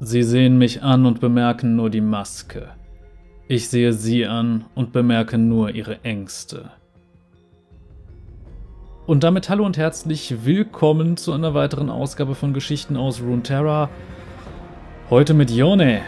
[0.00, 2.70] Sie sehen mich an und bemerken nur die Maske.
[3.46, 6.72] Ich sehe Sie an und bemerke nur Ihre Ängste.
[9.06, 13.88] Und damit hallo und herzlich willkommen zu einer weiteren Ausgabe von Geschichten aus Runeterra.
[15.10, 16.00] Heute mit Yone.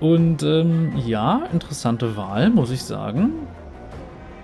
[0.00, 3.32] Und ähm, ja, interessante Wahl, muss ich sagen.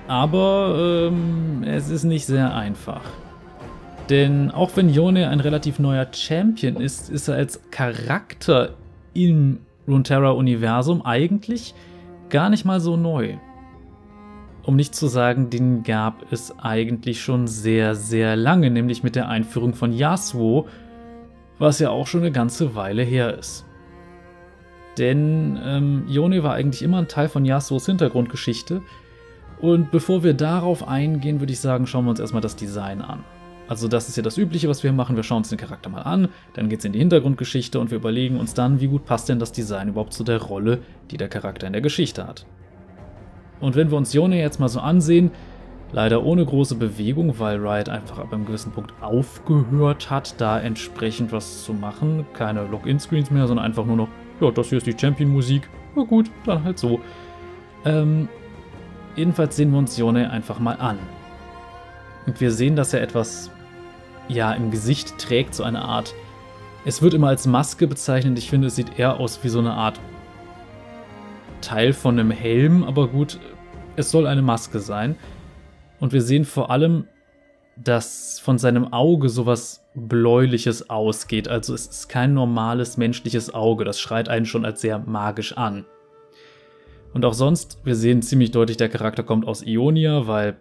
[0.09, 3.03] Aber ähm, es ist nicht sehr einfach.
[4.09, 8.71] Denn auch wenn Yone ein relativ neuer Champion ist, ist er als Charakter
[9.25, 11.75] im Runeterra-Universum eigentlich
[12.29, 13.37] gar nicht mal so neu.
[14.65, 19.29] Um nicht zu sagen, den gab es eigentlich schon sehr, sehr lange, nämlich mit der
[19.29, 20.67] Einführung von Yasuo,
[21.59, 23.65] was ja auch schon eine ganze Weile her ist.
[24.99, 28.83] Denn ähm, Yone war eigentlich immer ein Teil von Yasuos Hintergrundgeschichte.
[29.61, 33.25] Und bevor wir darauf eingehen, würde ich sagen, schauen wir uns erstmal das Design an.
[33.69, 35.17] Also das ist ja das Übliche, was wir machen.
[35.17, 37.99] Wir schauen uns den Charakter mal an, dann geht es in die Hintergrundgeschichte und wir
[37.99, 40.81] überlegen uns dann, wie gut passt denn das Design überhaupt zu der Rolle,
[41.11, 42.47] die der Charakter in der Geschichte hat.
[43.61, 45.31] Und wenn wir uns Yone jetzt mal so ansehen,
[45.93, 51.33] leider ohne große Bewegung, weil Riot einfach ab einem gewissen Punkt aufgehört hat, da entsprechend
[51.33, 52.27] was zu machen.
[52.35, 54.09] Keine Login-Screens mehr, sondern einfach nur noch,
[54.41, 55.69] ja, das hier ist die Champion-Musik.
[55.95, 57.01] Na gut, dann halt so.
[57.85, 58.29] Ähm,
[59.15, 60.99] jedenfalls sehen wir uns Yone einfach mal an.
[62.27, 63.51] Und wir sehen, dass er etwas
[64.29, 66.15] ja, im Gesicht trägt, so eine Art.
[66.85, 68.39] Es wird immer als Maske bezeichnet.
[68.39, 70.01] Ich finde, es sieht eher aus wie so eine Art
[71.61, 73.41] Teil von einem Helm, aber gut,
[73.97, 75.17] es soll eine Maske sein.
[75.99, 77.09] Und wir sehen vor allem,
[77.77, 81.49] dass von seinem Auge sowas Bläuliches ausgeht.
[81.49, 83.85] Also es ist kein normales menschliches Auge.
[83.85, 85.85] Das schreit einen schon als sehr magisch an.
[87.13, 90.57] Und auch sonst, wir sehen ziemlich deutlich, der Charakter kommt aus Ionia, weil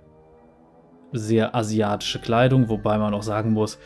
[1.12, 3.80] sehr asiatische Kleidung, wobei man auch sagen muss,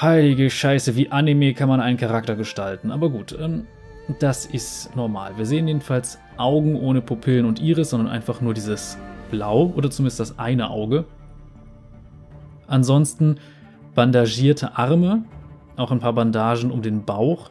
[0.00, 2.90] heilige Scheiße, wie Anime kann man einen Charakter gestalten.
[2.90, 3.66] Aber gut, ähm,
[4.18, 5.32] das ist normal.
[5.36, 8.98] Wir sehen jedenfalls Augen ohne Pupillen und Iris, sondern einfach nur dieses
[9.30, 11.04] Blau oder zumindest das eine Auge.
[12.66, 13.38] Ansonsten
[13.94, 15.24] bandagierte Arme,
[15.76, 17.50] auch ein paar Bandagen um den Bauch,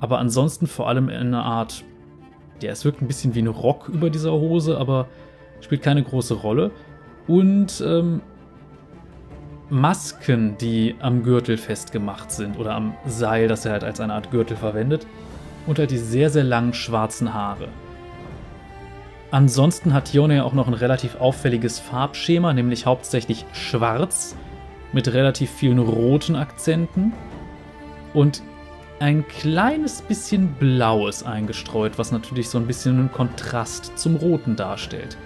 [0.00, 1.84] aber ansonsten vor allem eine Art,
[2.62, 5.06] ja, es wirkt ein bisschen wie ein Rock über dieser Hose, aber
[5.60, 6.72] spielt keine große Rolle
[7.26, 8.20] und ähm,
[9.70, 14.30] Masken, die am Gürtel festgemacht sind oder am Seil, das er halt als eine Art
[14.30, 15.06] Gürtel verwendet
[15.66, 17.68] und halt die sehr, sehr langen schwarzen Haare.
[19.30, 24.36] Ansonsten hat Yone auch noch ein relativ auffälliges Farbschema, nämlich hauptsächlich schwarz
[24.92, 27.12] mit relativ vielen roten Akzenten
[28.12, 28.42] und
[29.00, 35.16] ein kleines bisschen blaues eingestreut, was natürlich so ein bisschen einen Kontrast zum roten darstellt.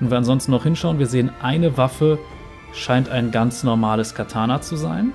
[0.00, 2.18] Wenn wir ansonsten noch hinschauen, wir sehen, eine Waffe
[2.72, 5.12] scheint ein ganz normales Katana zu sein.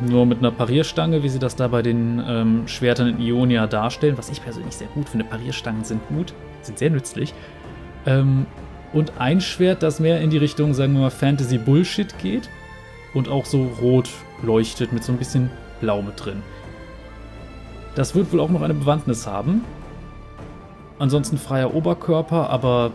[0.00, 4.18] Nur mit einer Parierstange, wie sie das da bei den ähm, Schwertern in Ionia darstellen,
[4.18, 5.24] was ich persönlich sehr gut finde.
[5.24, 7.32] Parierstangen sind gut, sind sehr nützlich.
[8.04, 8.46] Ähm,
[8.92, 12.48] und ein Schwert, das mehr in die Richtung, sagen wir mal, Fantasy Bullshit geht
[13.14, 14.10] und auch so rot
[14.42, 15.50] leuchtet mit so ein bisschen
[15.80, 16.42] Blau mit drin.
[17.94, 19.64] Das wird wohl auch noch eine Bewandtnis haben.
[20.98, 22.92] Ansonsten freier Oberkörper, aber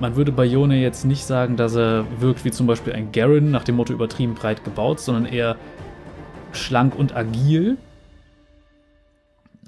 [0.00, 3.50] man würde bei Yone jetzt nicht sagen, dass er wirkt wie zum Beispiel ein Garen,
[3.50, 5.56] nach dem Motto übertrieben breit gebaut, sondern eher
[6.52, 7.78] schlank und agil.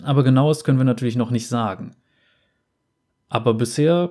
[0.03, 1.93] Aber genaues können wir natürlich noch nicht sagen.
[3.29, 4.11] Aber bisher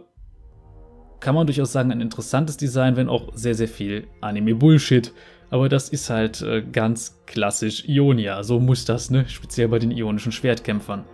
[1.20, 5.14] kann man durchaus sagen, ein interessantes Design, wenn auch sehr, sehr viel Anime-Bullshit.
[5.50, 8.44] Aber das ist halt äh, ganz klassisch Ionia.
[8.44, 9.28] So muss das, ne?
[9.28, 11.06] Speziell bei den ionischen Schwertkämpfern.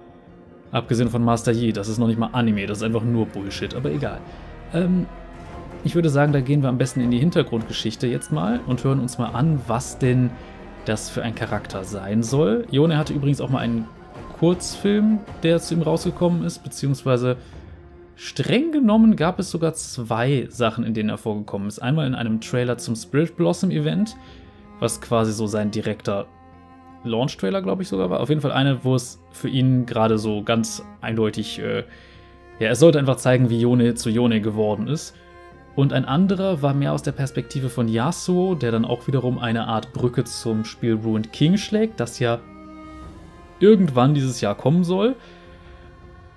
[0.72, 3.76] Abgesehen von Master Yi, das ist noch nicht mal Anime, das ist einfach nur Bullshit,
[3.76, 4.20] aber egal.
[4.74, 5.06] Ähm,
[5.84, 9.00] ich würde sagen, da gehen wir am besten in die Hintergrundgeschichte jetzt mal und hören
[9.00, 10.30] uns mal an, was denn
[10.86, 12.66] das für ein Charakter sein soll.
[12.72, 13.88] Jone hatte übrigens auch mal einen
[14.40, 17.38] Kurzfilm, der zu ihm rausgekommen ist, beziehungsweise
[18.16, 21.80] streng genommen gab es sogar zwei Sachen, in denen er vorgekommen ist.
[21.80, 24.16] Einmal in einem Trailer zum Spirit Blossom Event,
[24.80, 26.28] was quasi so sein direkter
[27.04, 28.20] Launch-Trailer, glaube ich, sogar war.
[28.22, 31.84] Auf jeden Fall eine, wo es für ihn gerade so ganz eindeutig äh,
[32.64, 35.16] ja, er sollte einfach zeigen, wie Yone zu Yone geworden ist.
[35.76, 39.68] Und ein anderer war mehr aus der Perspektive von Yasuo, der dann auch wiederum eine
[39.68, 42.40] Art Brücke zum Spiel Ruined King schlägt, das ja
[43.60, 45.16] irgendwann dieses Jahr kommen soll.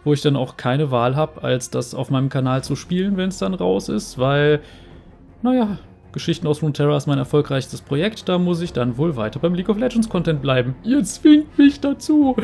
[0.04, 3.28] Wo ich dann auch keine Wahl habe, als das auf meinem Kanal zu spielen, wenn
[3.28, 4.60] es dann raus ist, weil,
[5.42, 5.78] naja,
[6.12, 9.68] Geschichten aus Runeterra ist mein erfolgreichstes Projekt, da muss ich dann wohl weiter beim League
[9.68, 10.76] of Legends Content bleiben.
[10.82, 12.36] Ihr zwingt mich dazu!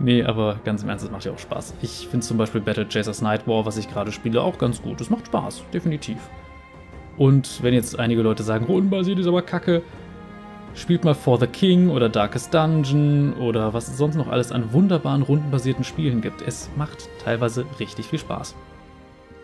[0.00, 1.74] Nee, aber ganz im Ernst, es macht ja auch Spaß.
[1.82, 5.00] Ich finde zum Beispiel Battle Chasers Night War, was ich gerade spiele, auch ganz gut.
[5.00, 6.18] Es macht Spaß, definitiv.
[7.16, 9.82] Und wenn jetzt einige Leute sagen, rundenbasiert ist aber kacke,
[10.78, 14.72] Spielt mal For the King oder Darkest Dungeon oder was es sonst noch alles an
[14.72, 16.40] wunderbaren rundenbasierten Spielen gibt.
[16.40, 18.54] Es macht teilweise richtig viel Spaß.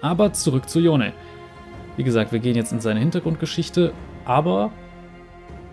[0.00, 1.12] Aber zurück zu Yone.
[1.96, 3.92] Wie gesagt, wir gehen jetzt in seine Hintergrundgeschichte,
[4.24, 4.70] aber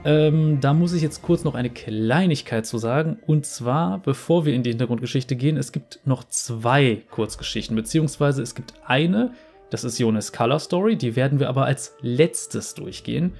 [0.03, 3.19] ähm, da muss ich jetzt kurz noch eine Kleinigkeit zu sagen.
[3.27, 8.55] Und zwar, bevor wir in die Hintergrundgeschichte gehen, es gibt noch zwei Kurzgeschichten, beziehungsweise es
[8.55, 9.33] gibt eine,
[9.69, 13.33] das ist Jonas Color Story, die werden wir aber als letztes durchgehen.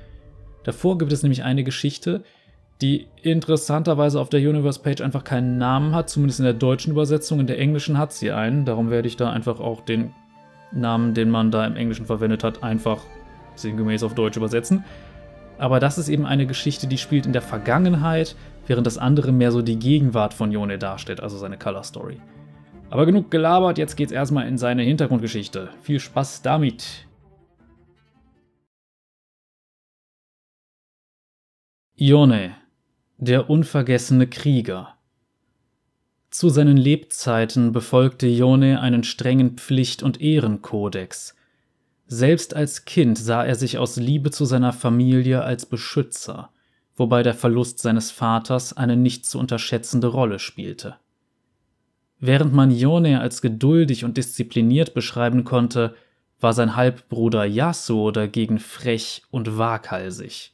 [0.64, 2.24] Davor gibt es nämlich eine Geschichte,
[2.82, 7.40] die interessanterweise auf der Universe-Page einfach keinen Namen hat, zumindest in der deutschen Übersetzung.
[7.40, 8.66] In der englischen hat sie einen.
[8.66, 10.14] Darum werde ich da einfach auch den
[10.72, 13.04] Namen, den man da im Englischen verwendet hat, einfach
[13.56, 14.84] sinngemäß auf Deutsch übersetzen.
[15.62, 18.36] Aber das ist eben eine Geschichte, die spielt in der Vergangenheit,
[18.66, 22.20] während das andere mehr so die Gegenwart von Yone darstellt, also seine Color Story.
[22.90, 25.70] Aber genug gelabert, jetzt geht's erstmal in seine Hintergrundgeschichte.
[25.84, 27.06] Viel Spaß damit!
[31.96, 32.56] Ione,
[33.20, 34.96] der unvergessene Krieger.
[36.32, 41.36] Zu seinen Lebzeiten befolgte Ione einen strengen Pflicht- und Ehrenkodex.
[42.14, 46.50] Selbst als Kind sah er sich aus Liebe zu seiner Familie als Beschützer,
[46.98, 50.98] wobei der Verlust seines Vaters eine nicht zu unterschätzende Rolle spielte.
[52.20, 55.96] Während man Ione als geduldig und diszipliniert beschreiben konnte,
[56.42, 60.54] war sein Halbbruder Yasuo dagegen frech und waghalsig.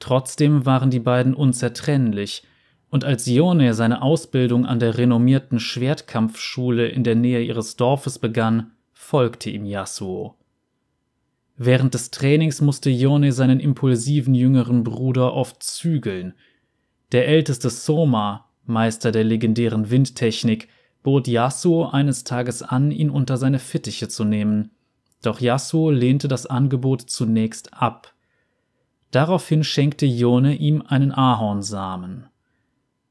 [0.00, 2.42] Trotzdem waren die beiden unzertrennlich,
[2.90, 8.72] und als Ione seine Ausbildung an der renommierten Schwertkampfschule in der Nähe ihres Dorfes begann,
[9.10, 10.36] folgte ihm Yasuo.
[11.56, 16.34] Während des Trainings musste Ione seinen impulsiven jüngeren Bruder oft zügeln.
[17.10, 20.68] Der älteste Soma, Meister der legendären Windtechnik,
[21.02, 24.70] bot Yasuo eines Tages an, ihn unter seine Fittiche zu nehmen.
[25.22, 28.14] Doch Yasuo lehnte das Angebot zunächst ab.
[29.10, 32.28] Daraufhin schenkte Ione ihm einen Ahornsamen.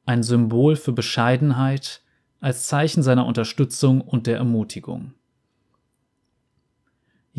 [0.06, 2.02] Ein Symbol für Bescheidenheit,
[2.40, 5.13] als Zeichen seiner Unterstützung und der Ermutigung.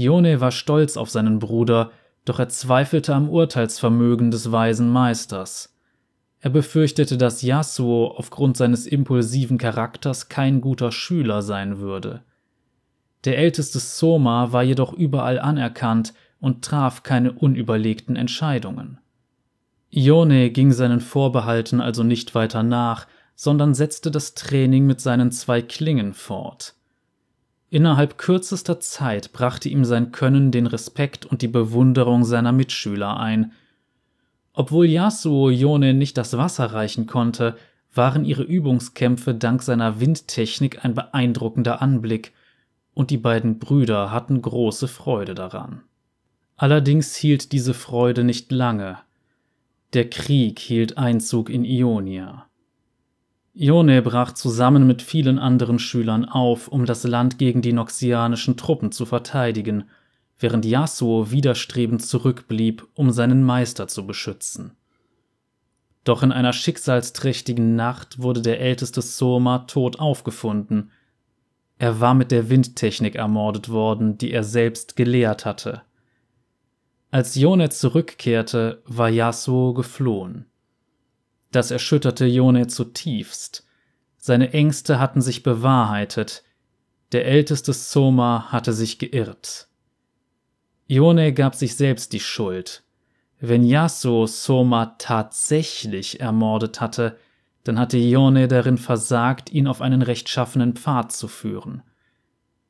[0.00, 1.90] Ione war stolz auf seinen Bruder,
[2.24, 5.76] doch er zweifelte am Urteilsvermögen des weisen Meisters.
[6.40, 12.22] Er befürchtete, dass Yasuo aufgrund seines impulsiven Charakters kein guter Schüler sein würde.
[13.24, 18.98] Der älteste Soma war jedoch überall anerkannt und traf keine unüberlegten Entscheidungen.
[19.90, 25.60] Ione ging seinen Vorbehalten also nicht weiter nach, sondern setzte das Training mit seinen zwei
[25.60, 26.74] Klingen fort.
[27.70, 33.52] Innerhalb kürzester Zeit brachte ihm sein Können den Respekt und die Bewunderung seiner Mitschüler ein.
[34.52, 37.56] Obwohl Yasuo Ione nicht das Wasser reichen konnte,
[37.94, 42.32] waren ihre Übungskämpfe dank seiner Windtechnik ein beeindruckender Anblick,
[42.92, 45.82] und die beiden Brüder hatten große Freude daran.
[46.56, 48.98] Allerdings hielt diese Freude nicht lange.
[49.92, 52.49] Der Krieg hielt Einzug in Ionia.
[53.52, 58.92] Ione brach zusammen mit vielen anderen Schülern auf, um das Land gegen die noxianischen Truppen
[58.92, 59.84] zu verteidigen,
[60.38, 64.76] während Yasuo widerstrebend zurückblieb, um seinen Meister zu beschützen.
[66.04, 70.90] Doch in einer schicksalsträchtigen Nacht wurde der älteste Soma tot aufgefunden.
[71.78, 75.82] Er war mit der Windtechnik ermordet worden, die er selbst gelehrt hatte.
[77.10, 80.46] Als Yone zurückkehrte, war Yasuo geflohen.
[81.50, 83.66] Das erschütterte Yone zutiefst.
[84.16, 86.44] Seine Ängste hatten sich bewahrheitet.
[87.12, 89.68] Der älteste Soma hatte sich geirrt.
[90.86, 92.82] Yone gab sich selbst die Schuld.
[93.40, 97.16] Wenn Yasuo Soma tatsächlich ermordet hatte,
[97.64, 101.82] dann hatte Yone darin versagt, ihn auf einen rechtschaffenen Pfad zu führen.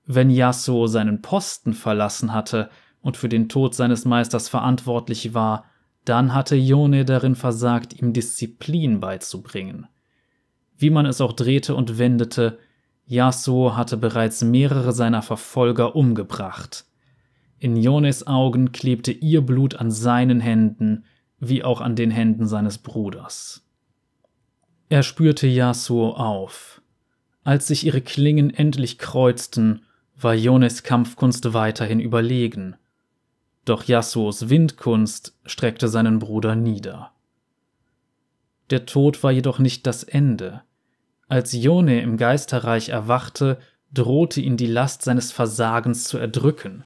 [0.06, 2.70] Wenn Yasuo seinen Posten verlassen hatte,
[3.02, 5.64] und für den Tod seines Meisters verantwortlich war,
[6.04, 9.86] dann hatte Yone darin versagt, ihm Disziplin beizubringen.
[10.76, 12.58] Wie man es auch drehte und wendete,
[13.06, 16.86] Yasuo hatte bereits mehrere seiner Verfolger umgebracht.
[17.58, 21.04] In Yones Augen klebte ihr Blut an seinen Händen,
[21.38, 23.66] wie auch an den Händen seines Bruders.
[24.88, 26.80] Er spürte Yasuo auf.
[27.44, 29.82] Als sich ihre Klingen endlich kreuzten,
[30.18, 32.76] war Yones Kampfkunst weiterhin überlegen.
[33.64, 37.12] Doch Yasuos Windkunst streckte seinen Bruder nieder.
[38.70, 40.62] Der Tod war jedoch nicht das Ende.
[41.28, 43.58] Als Yone im Geisterreich erwachte,
[43.92, 46.84] drohte ihn die Last seines Versagens zu erdrücken.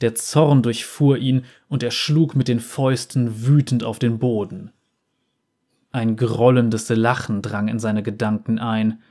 [0.00, 4.72] Der Zorn durchfuhr ihn und er schlug mit den Fäusten wütend auf den Boden.
[5.90, 9.02] Ein grollendes Lachen drang in seine Gedanken ein.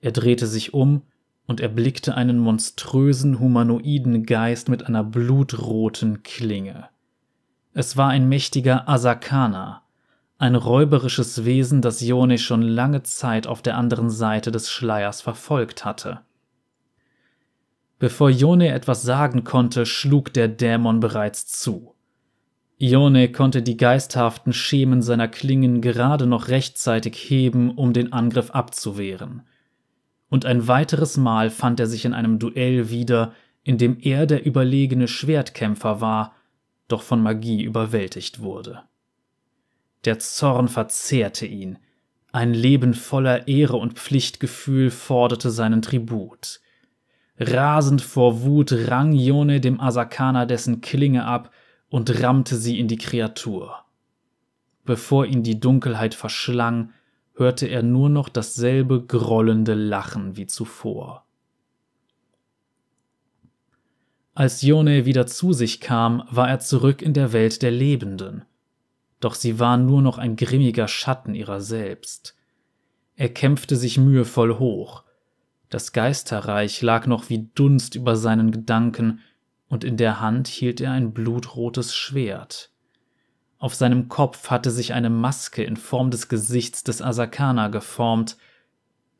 [0.00, 1.02] Er drehte sich um
[1.48, 6.90] und erblickte einen monströsen humanoiden Geist mit einer blutroten Klinge.
[7.72, 9.82] Es war ein mächtiger Asakana,
[10.36, 15.84] ein räuberisches Wesen, das Yone schon lange Zeit auf der anderen Seite des Schleiers verfolgt
[15.84, 16.20] hatte.
[17.98, 21.94] Bevor Yone etwas sagen konnte, schlug der Dämon bereits zu.
[22.76, 29.42] Ione konnte die geisthaften Schemen seiner Klingen gerade noch rechtzeitig heben, um den Angriff abzuwehren.
[30.30, 33.32] Und ein weiteres Mal fand er sich in einem Duell wieder,
[33.62, 36.34] in dem er der überlegene Schwertkämpfer war,
[36.86, 38.82] doch von Magie überwältigt wurde.
[40.04, 41.78] Der Zorn verzehrte ihn,
[42.30, 46.60] ein Leben voller Ehre und Pflichtgefühl forderte seinen Tribut.
[47.38, 51.50] Rasend vor Wut rang Ione dem Asakana dessen Klinge ab
[51.88, 53.84] und rammte sie in die Kreatur.
[54.84, 56.92] Bevor ihn die Dunkelheit verschlang,
[57.38, 61.24] hörte er nur noch dasselbe grollende Lachen wie zuvor.
[64.34, 68.44] Als Yone wieder zu sich kam, war er zurück in der Welt der Lebenden.
[69.20, 72.36] Doch sie war nur noch ein grimmiger Schatten ihrer selbst.
[73.16, 75.02] Er kämpfte sich mühevoll hoch.
[75.70, 79.20] Das Geisterreich lag noch wie Dunst über seinen Gedanken,
[79.68, 82.70] und in der Hand hielt er ein blutrotes Schwert.
[83.58, 88.36] Auf seinem Kopf hatte sich eine Maske in Form des Gesichts des Asakana geformt.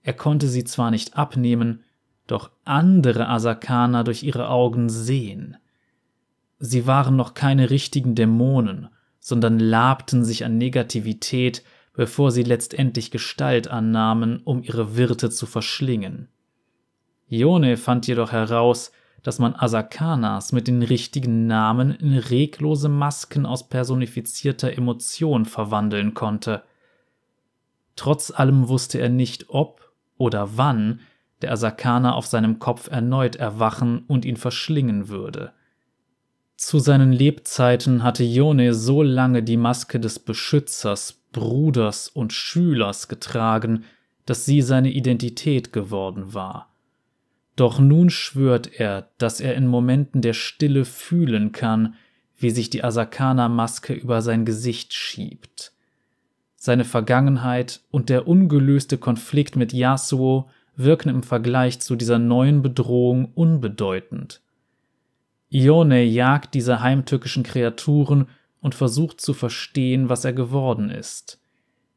[0.03, 1.83] Er konnte sie zwar nicht abnehmen,
[2.29, 5.57] doch andere Asakana durch ihre Augen sehen.
[6.61, 13.69] Sie waren noch keine richtigen Dämonen, sondern labten sich an Negativität, bevor sie letztendlich Gestalt
[13.69, 16.29] annahmen, um ihre Wirte zu verschlingen.
[17.29, 23.69] Ione fand jedoch heraus, dass man Asakanas mit den richtigen Namen in reglose Masken aus
[23.69, 26.63] personifizierter Emotion verwandeln konnte.
[27.97, 31.01] Trotz allem wusste er nicht, ob oder wann
[31.43, 35.53] der Asakana auf seinem Kopf erneut erwachen und ihn verschlingen würde.
[36.57, 43.85] Zu seinen Lebzeiten hatte Yone so lange die Maske des Beschützers, Bruders und Schülers getragen,
[44.27, 46.69] dass sie seine Identität geworden war.
[47.59, 51.95] Doch nun schwört er, dass er in Momenten der Stille fühlen kann,
[52.39, 55.73] wie sich die Asakana-Maske über sein Gesicht schiebt.
[56.55, 63.33] Seine Vergangenheit und der ungelöste Konflikt mit Yasuo wirken im Vergleich zu dieser neuen Bedrohung
[63.35, 64.41] unbedeutend.
[65.51, 68.29] Ione jagt diese heimtückischen Kreaturen
[68.61, 71.41] und versucht zu verstehen, was er geworden ist.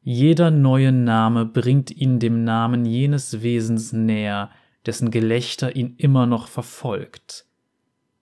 [0.02, 4.50] Jeder neue Name bringt ihn dem Namen jenes Wesens näher,
[4.86, 7.46] dessen Gelächter ihn immer noch verfolgt.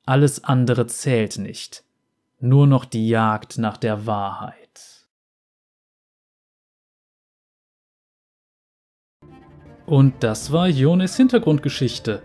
[0.05, 1.83] Alles andere zählt nicht,
[2.39, 5.07] nur noch die Jagd nach der Wahrheit.
[9.85, 12.21] Und das war Jones Hintergrundgeschichte.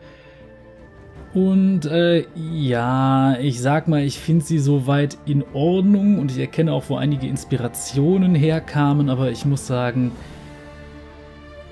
[1.32, 6.72] Und äh, ja, ich sag mal, ich finde sie soweit in Ordnung und ich erkenne
[6.72, 10.12] auch, wo einige Inspirationen herkamen, aber ich muss sagen,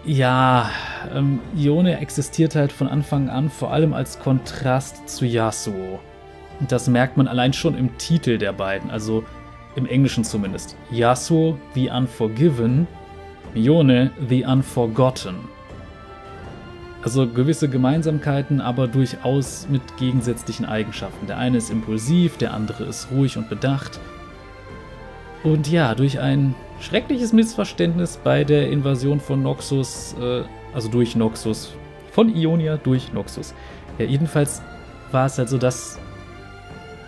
[0.04, 0.71] ja,
[1.14, 6.00] ähm, Ione existiert halt von Anfang an vor allem als Kontrast zu Yasuo.
[6.61, 9.25] Und das merkt man allein schon im Titel der beiden, also
[9.75, 10.76] im Englischen zumindest.
[10.90, 12.87] Yasuo, The Unforgiven,
[13.54, 15.37] Ione, The Unforgotten.
[17.02, 21.26] Also gewisse Gemeinsamkeiten, aber durchaus mit gegensätzlichen Eigenschaften.
[21.26, 23.99] Der eine ist impulsiv, der andere ist ruhig und bedacht.
[25.44, 31.75] Und ja, durch ein schreckliches Missverständnis bei der Invasion von Noxus, äh, also durch Noxus,
[32.12, 33.54] von Ionia durch Noxus.
[33.99, 34.62] Ja, jedenfalls
[35.11, 35.99] war es halt so, dass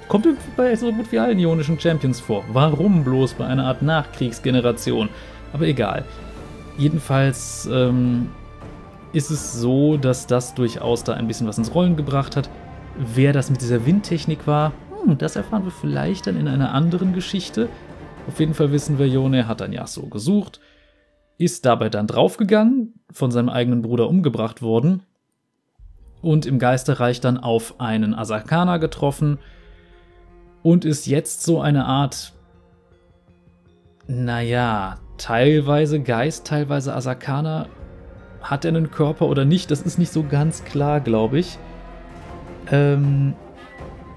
[0.08, 0.26] kommt
[0.56, 2.44] bei so gut wie allen ionischen Champions vor.
[2.52, 5.08] Warum bloß bei einer Art Nachkriegsgeneration?
[5.52, 6.04] Aber egal.
[6.76, 8.28] Jedenfalls ähm,
[9.12, 12.50] ist es so, dass das durchaus da ein bisschen was ins Rollen gebracht hat.
[12.96, 14.72] Wer das mit dieser Windtechnik war,
[15.04, 17.68] hm, das erfahren wir vielleicht dann in einer anderen Geschichte.
[18.26, 20.60] Auf jeden Fall wissen wir, Yone hat dann Yasuo gesucht,
[21.38, 25.02] ist dabei dann draufgegangen, von seinem eigenen Bruder umgebracht worden
[26.22, 29.38] und im Geisterreich dann auf einen Asakana getroffen
[30.62, 32.32] und ist jetzt so eine Art,
[34.06, 37.68] naja, teilweise Geist, teilweise Asakana.
[38.40, 39.70] Hat er einen Körper oder nicht?
[39.70, 41.58] Das ist nicht so ganz klar, glaube ich.
[42.70, 43.34] Ähm,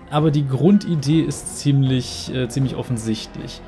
[0.10, 3.62] aber die Grundidee ist ziemlich, äh, ziemlich offensichtlich.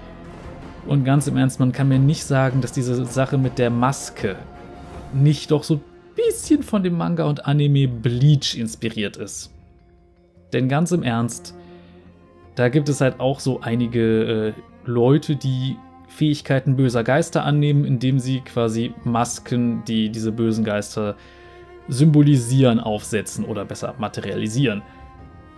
[0.90, 4.38] Und ganz im Ernst, man kann mir nicht sagen, dass diese Sache mit der Maske
[5.14, 5.82] nicht doch so ein
[6.16, 9.52] bisschen von dem Manga und Anime Bleach inspiriert ist.
[10.52, 11.54] Denn ganz im Ernst,
[12.56, 15.78] da gibt es halt auch so einige äh, Leute, die
[16.08, 21.16] Fähigkeiten böser Geister annehmen, indem sie quasi Masken, die diese bösen Geister
[21.88, 24.82] symbolisieren, aufsetzen oder besser materialisieren.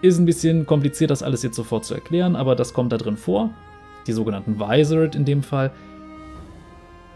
[0.01, 3.15] Ist ein bisschen kompliziert, das alles jetzt sofort zu erklären, aber das kommt da drin
[3.15, 3.49] vor.
[4.07, 5.71] Die sogenannten Visored in dem Fall.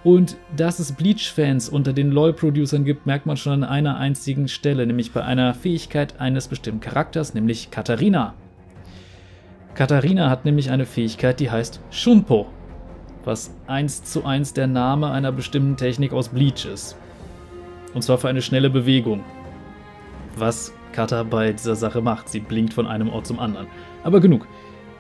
[0.04, 4.86] Und dass es Bleach-Fans unter den LoL-Producern gibt, merkt man schon an einer einzigen Stelle,
[4.86, 8.36] nämlich bei einer Fähigkeit eines bestimmten Charakters, nämlich Katharina.
[9.74, 12.48] Katharina hat nämlich eine Fähigkeit, die heißt Shunpo,
[13.24, 16.96] was eins zu eins der Name einer bestimmten Technik aus Bleach ist.
[17.96, 19.24] Und zwar für eine schnelle Bewegung.
[20.38, 22.30] Was Kata bei dieser Sache macht.
[22.30, 23.68] Sie blinkt von einem Ort zum anderen.
[24.04, 24.48] Aber genug.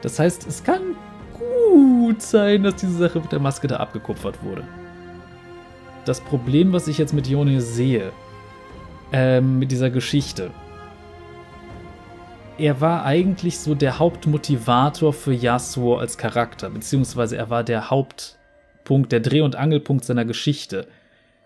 [0.02, 0.82] Das heißt, es kann
[2.06, 4.64] gut sein, dass diese Sache mit der Maske da abgekupfert wurde
[6.06, 8.12] das Problem, was ich jetzt mit Yone sehe,
[9.12, 10.52] ähm, mit dieser Geschichte.
[12.58, 19.12] Er war eigentlich so der Hauptmotivator für Yasuo als Charakter, beziehungsweise er war der Hauptpunkt,
[19.12, 20.88] der Dreh- und Angelpunkt seiner Geschichte.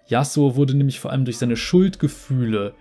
[0.08, 2.74] Yasuo wurde nämlich vor allem durch seine Schuldgefühle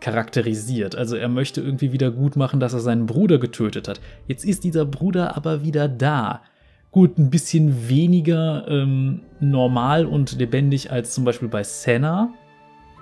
[0.00, 0.94] charakterisiert.
[0.94, 4.00] Also er möchte irgendwie wieder gut machen, dass er seinen Bruder getötet hat.
[4.28, 6.42] Jetzt ist dieser Bruder aber wieder da.
[6.90, 12.32] Gut, ein bisschen weniger ähm, normal und lebendig als zum Beispiel bei Senna.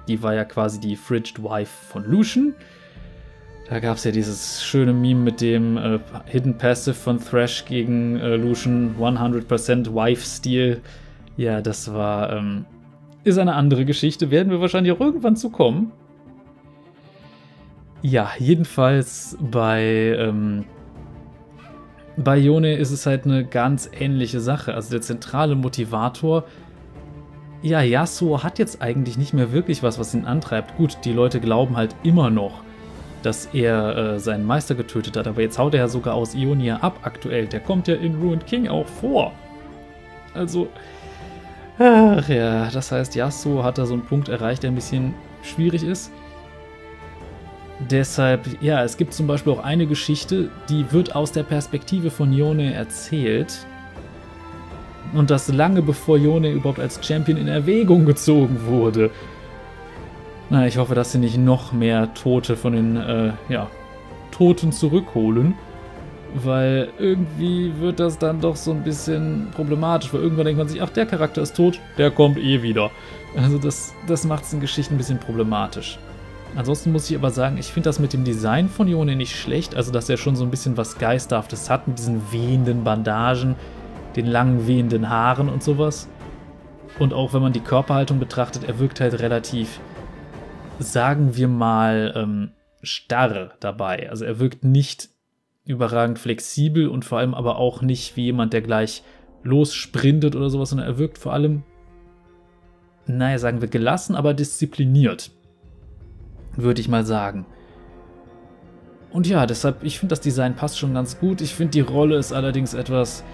[0.08, 2.54] Die war ja quasi die Fridged Wife von Lucian.
[3.68, 8.16] Da gab es ja dieses schöne Meme mit dem äh, Hidden Passive von Thrash gegen
[8.20, 10.80] äh, Lucian 100% Wife-Stil.
[11.36, 12.32] Ja, das war.
[12.32, 12.64] Ähm,
[13.24, 14.30] ist eine andere Geschichte.
[14.30, 15.90] Werden wir wahrscheinlich auch irgendwann zukommen.
[18.02, 19.82] Ja, jedenfalls bei
[20.16, 20.64] ähm,
[22.16, 24.74] bei Yone ist es halt eine ganz ähnliche Sache.
[24.74, 26.44] Also der zentrale Motivator,
[27.62, 30.76] ja, Yasuo hat jetzt eigentlich nicht mehr wirklich was, was ihn antreibt.
[30.76, 32.62] Gut, die Leute glauben halt immer noch,
[33.22, 36.76] dass er äh, seinen Meister getötet hat, aber jetzt haut er ja sogar aus Ionia
[36.76, 37.46] ab aktuell.
[37.46, 39.32] Der kommt ja in Ruined King auch vor.
[40.34, 40.68] Also,
[41.78, 45.82] ach ja, das heißt, Yasuo hat da so einen Punkt erreicht, der ein bisschen schwierig
[45.82, 46.12] ist.
[47.78, 52.32] Deshalb, ja, es gibt zum Beispiel auch eine Geschichte, die wird aus der Perspektive von
[52.32, 53.66] Yone erzählt.
[55.12, 59.10] Und das lange bevor Yone überhaupt als Champion in Erwägung gezogen wurde.
[60.48, 63.68] Na, ich hoffe, dass sie nicht noch mehr Tote von den, äh, ja,
[64.30, 65.54] Toten zurückholen.
[66.34, 70.82] Weil irgendwie wird das dann doch so ein bisschen problematisch, weil irgendwann denkt man sich,
[70.82, 72.90] ach, der Charakter ist tot, der kommt eh wieder.
[73.36, 75.98] Also das, das macht es in Geschichten ein bisschen problematisch.
[76.56, 79.76] Ansonsten muss ich aber sagen, ich finde das mit dem Design von Yone nicht schlecht.
[79.76, 83.56] Also, dass er schon so ein bisschen was Geisterhaftes hat mit diesen wehenden Bandagen,
[84.16, 86.08] den langen wehenden Haaren und sowas.
[86.98, 89.80] Und auch wenn man die Körperhaltung betrachtet, er wirkt halt relativ,
[90.78, 94.08] sagen wir mal, ähm, starr dabei.
[94.08, 95.10] Also er wirkt nicht
[95.66, 99.02] überragend flexibel und vor allem aber auch nicht wie jemand, der gleich
[99.42, 101.64] lossprintet oder sowas, sondern er wirkt vor allem,
[103.06, 105.35] naja, sagen wir gelassen, aber diszipliniert
[106.56, 107.46] würde ich mal sagen.
[109.12, 111.40] Und ja, deshalb, ich finde das Design passt schon ganz gut.
[111.40, 113.24] Ich finde die Rolle ist allerdings etwas,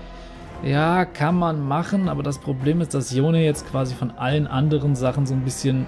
[0.63, 4.95] ja, kann man machen, aber das Problem ist, dass Yone jetzt quasi von allen anderen
[4.95, 5.87] Sachen so ein bisschen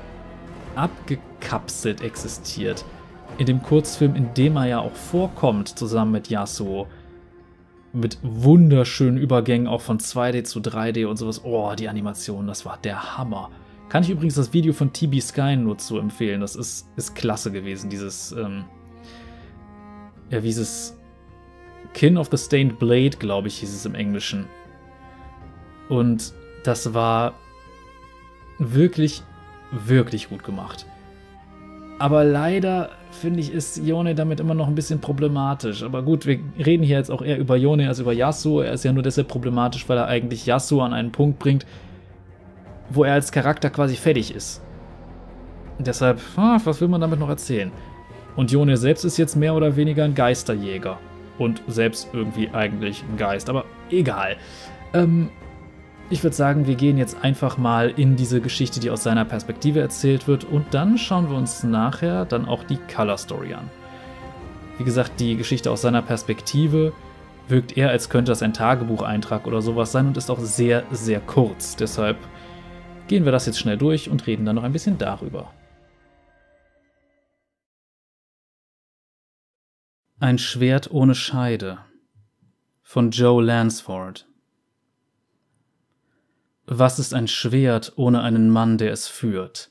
[0.75, 2.85] abgekapselt existiert.
[3.38, 6.88] In dem Kurzfilm, in dem er ja auch vorkommt, zusammen mit Yasuo.
[7.92, 11.44] Mit wunderschönen Übergängen auch von 2D zu 3D und sowas.
[11.44, 13.51] Oh, die Animation, das war der Hammer.
[13.94, 16.40] Kann ich übrigens das Video von TB Sky nur zu empfehlen.
[16.40, 18.64] Das ist, ist klasse gewesen, dieses, ähm,
[20.30, 20.98] ja, wie dieses
[21.92, 24.46] Kin of the Stained Blade, glaube ich, hieß es im Englischen.
[25.88, 27.35] Und das war
[28.59, 29.22] wirklich,
[29.70, 30.87] wirklich gut gemacht.
[32.00, 35.85] Aber leider finde ich, ist Yone damit immer noch ein bisschen problematisch.
[35.85, 38.61] Aber gut, wir reden hier jetzt auch eher über Yone als über Yasuo.
[38.61, 41.64] Er ist ja nur deshalb problematisch, weil er eigentlich Yasuo an einen Punkt bringt,
[42.94, 44.62] wo er als Charakter quasi fertig ist.
[45.78, 47.72] Deshalb, ah, was will man damit noch erzählen?
[48.37, 50.98] Und Jone selbst ist jetzt mehr oder weniger ein Geisterjäger.
[51.38, 54.37] Und selbst irgendwie eigentlich ein Geist, aber egal.
[54.92, 55.30] Ähm,
[56.11, 59.80] ich würde sagen, wir gehen jetzt einfach mal in diese Geschichte, die aus seiner Perspektive
[59.80, 63.70] erzählt wird, und dann schauen wir uns nachher dann auch die Color Story an.
[64.78, 66.92] Wie gesagt, die Geschichte aus seiner Perspektive
[67.48, 71.20] wirkt eher, als könnte das ein Tagebucheintrag oder sowas sein und ist auch sehr, sehr
[71.20, 71.76] kurz.
[71.76, 72.16] Deshalb
[73.09, 75.53] gehen wir das jetzt schnell durch und reden dann noch ein bisschen darüber.
[80.21, 81.79] Ein Schwert ohne Scheide
[82.83, 84.27] von Joe Lansford
[86.67, 89.71] Was ist ein Schwert ohne einen Mann, der es führt?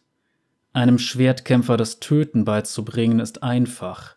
[0.74, 4.16] Einem Schwertkämpfer das Töten beizubringen ist einfach.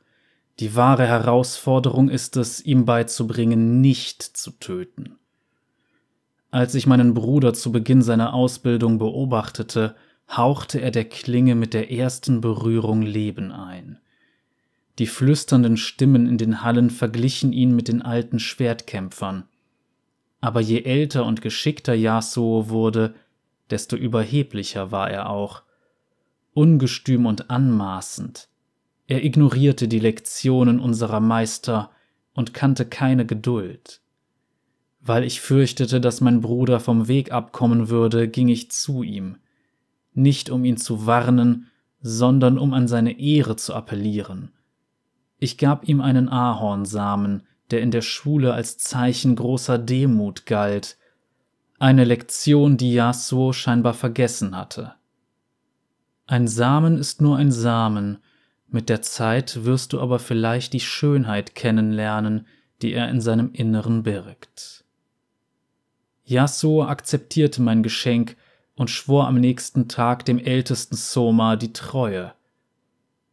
[0.58, 5.18] Die wahre Herausforderung ist es, ihm beizubringen, nicht zu töten.
[6.56, 9.94] Als ich meinen Bruder zu Beginn seiner Ausbildung beobachtete,
[10.30, 13.98] hauchte er der Klinge mit der ersten Berührung Leben ein.
[14.98, 19.44] Die flüsternden Stimmen in den Hallen verglichen ihn mit den alten Schwertkämpfern.
[20.40, 23.14] Aber je älter und geschickter Yasuo wurde,
[23.68, 25.62] desto überheblicher war er auch,
[26.54, 28.48] ungestüm und anmaßend.
[29.08, 31.90] Er ignorierte die Lektionen unserer Meister
[32.32, 34.00] und kannte keine Geduld.
[35.06, 39.36] Weil ich fürchtete, dass mein Bruder vom Weg abkommen würde, ging ich zu ihm,
[40.14, 41.68] nicht um ihn zu warnen,
[42.00, 44.50] sondern um an seine Ehre zu appellieren.
[45.38, 50.98] Ich gab ihm einen Ahornsamen, der in der Schule als Zeichen großer Demut galt,
[51.78, 54.94] eine Lektion, die Yasuo scheinbar vergessen hatte.
[56.26, 58.18] Ein Samen ist nur ein Samen,
[58.66, 62.48] mit der Zeit wirst du aber vielleicht die Schönheit kennenlernen,
[62.82, 64.85] die er in seinem Inneren birgt.
[66.26, 68.36] Yasuo akzeptierte mein Geschenk
[68.74, 72.32] und schwor am nächsten Tag dem ältesten Soma die Treue.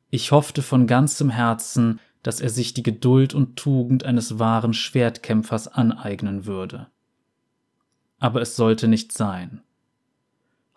[0.10, 5.68] Ich hoffte von ganzem Herzen, dass er sich die Geduld und Tugend eines wahren Schwertkämpfers
[5.68, 6.88] aneignen würde.
[8.20, 9.62] Aber es sollte nicht sein.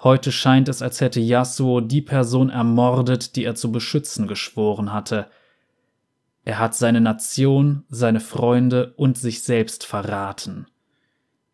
[0.03, 5.29] Heute scheint es, als hätte Yasuo die Person ermordet, die er zu beschützen geschworen hatte.
[6.45, 10.67] Er hat seine Nation, seine Freunde und sich selbst verraten.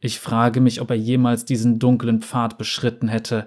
[0.05, 3.47] Ich frage mich, ob er jemals diesen dunklen Pfad beschritten hätte,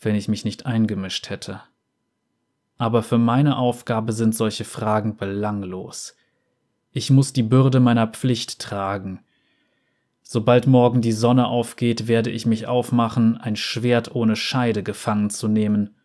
[0.00, 1.62] wenn ich mich nicht eingemischt hätte.
[2.78, 6.16] Aber für meine Aufgabe sind solche Fragen belanglos.
[6.92, 9.24] Ich muss die Bürde meiner Pflicht tragen.
[10.22, 15.48] Sobald morgen die Sonne aufgeht, werde ich mich aufmachen, ein Schwert ohne Scheide gefangen zu
[15.48, 15.96] nehmen.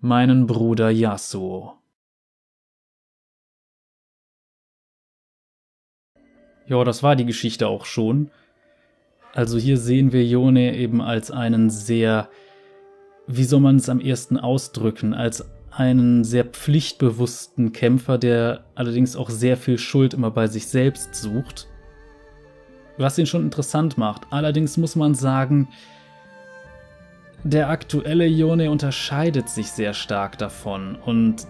[0.00, 1.74] Meinen Bruder Yasuo.
[6.66, 8.30] Ja, das war die Geschichte auch schon.
[9.34, 12.28] Also hier sehen wir Yone eben als einen sehr,
[13.26, 19.30] wie soll man es am ersten ausdrücken, als einen sehr pflichtbewussten Kämpfer, der allerdings auch
[19.30, 21.66] sehr viel Schuld immer bei sich selbst sucht.
[22.98, 24.26] Was ihn schon interessant macht.
[24.30, 25.68] Allerdings muss man sagen,
[27.42, 31.46] der aktuelle Yone unterscheidet sich sehr stark davon und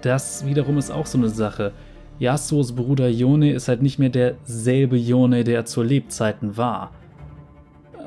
[0.00, 1.72] das wiederum ist auch so eine Sache.
[2.18, 6.90] Yasuos Bruder Yone ist halt nicht mehr derselbe Yone, der er zu Lebzeiten war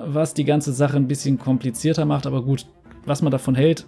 [0.08, 2.66] was die ganze Sache ein bisschen komplizierter macht, aber gut,
[3.06, 3.86] was man davon hält,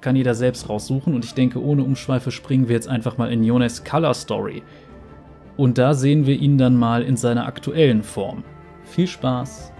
[0.00, 3.44] kann jeder selbst raussuchen und ich denke, ohne Umschweife springen wir jetzt einfach mal in
[3.44, 4.62] Jones Color Story.
[5.56, 8.42] Und da sehen wir ihn dann mal in seiner aktuellen Form.
[8.84, 9.72] Viel Spaß!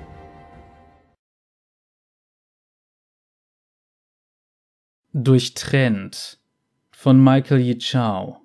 [5.15, 6.39] Durchtrennt
[6.91, 8.41] von Michael Yichao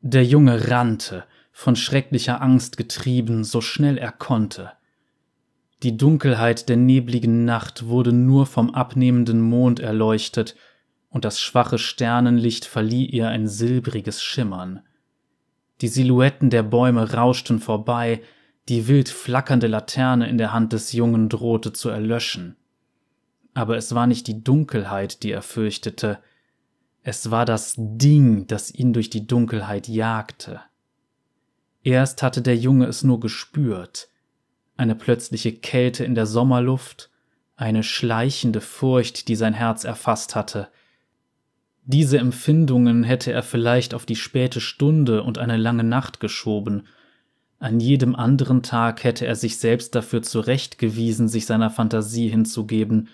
[0.00, 4.77] Der Junge rannte, von schrecklicher Angst getrieben, so schnell er konnte.
[5.82, 10.56] Die Dunkelheit der nebligen Nacht wurde nur vom abnehmenden Mond erleuchtet,
[11.10, 14.80] und das schwache Sternenlicht verlieh ihr ein silbriges Schimmern.
[15.80, 18.20] Die Silhouetten der Bäume rauschten vorbei,
[18.68, 22.56] die wild flackernde Laterne in der Hand des Jungen drohte zu erlöschen.
[23.54, 26.18] Aber es war nicht die Dunkelheit, die er fürchtete,
[27.02, 30.60] es war das Ding, das ihn durch die Dunkelheit jagte.
[31.82, 34.08] Erst hatte der Junge es nur gespürt,
[34.78, 37.10] eine plötzliche Kälte in der Sommerluft,
[37.56, 40.68] eine schleichende Furcht, die sein Herz erfasst hatte.
[41.84, 46.84] Diese Empfindungen hätte er vielleicht auf die späte Stunde und eine lange Nacht geschoben,
[47.60, 53.08] an jedem anderen Tag hätte er sich selbst dafür zurechtgewiesen, sich seiner Fantasie hinzugeben.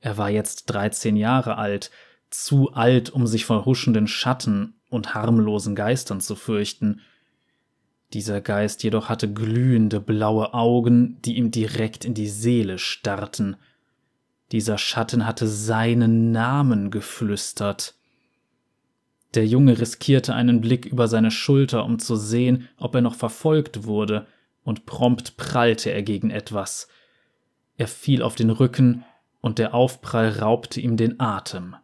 [0.00, 1.92] Er war jetzt dreizehn Jahre alt,
[2.28, 7.02] zu alt, um sich vor huschenden Schatten und harmlosen Geistern zu fürchten,
[8.14, 13.56] dieser Geist jedoch hatte glühende blaue Augen, die ihm direkt in die Seele starrten.
[14.52, 17.94] Dieser Schatten hatte seinen Namen geflüstert.
[19.34, 23.84] Der Junge riskierte einen Blick über seine Schulter, um zu sehen, ob er noch verfolgt
[23.84, 24.26] wurde,
[24.62, 26.88] und prompt prallte er gegen etwas.
[27.78, 29.04] Er fiel auf den Rücken,
[29.40, 31.74] und der Aufprall raubte ihm den Atem.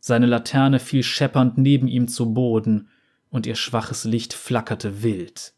[0.00, 2.88] Seine Laterne fiel scheppernd neben ihm zu Boden,
[3.34, 5.54] und ihr schwaches Licht flackerte wild.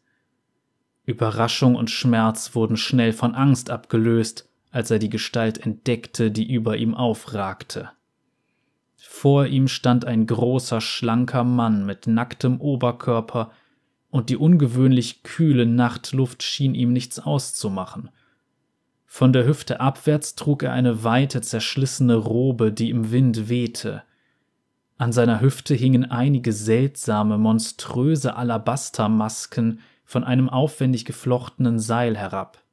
[1.05, 6.77] Überraschung und Schmerz wurden schnell von Angst abgelöst, als er die Gestalt entdeckte, die über
[6.77, 7.91] ihm aufragte.
[8.97, 13.51] Vor ihm stand ein großer, schlanker Mann mit nacktem Oberkörper,
[14.09, 18.09] und die ungewöhnlich kühle Nachtluft schien ihm nichts auszumachen.
[19.05, 24.01] Von der Hüfte abwärts trug er eine weite, zerschlissene Robe, die im Wind wehte.
[24.97, 32.63] An seiner Hüfte hingen einige seltsame, monströse Alabastermasken von einem aufwendig geflochtenen Seil herab.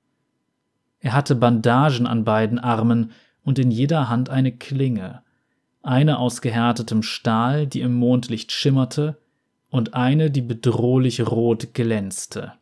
[1.00, 5.22] Er hatte Bandagen an beiden Armen und in jeder Hand eine Klinge,
[5.82, 9.18] eine aus gehärtetem Stahl, die im Mondlicht schimmerte,
[9.68, 12.52] und eine, die bedrohlich rot glänzte.